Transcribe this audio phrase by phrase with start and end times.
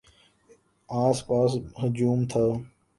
[0.89, 2.45] آس پاس ہجوم تھا۔